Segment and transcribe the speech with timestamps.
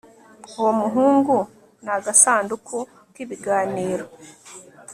[0.57, 1.35] uwo muhungu
[1.83, 2.77] ni agasanduku
[3.13, 4.05] k'ibiganiro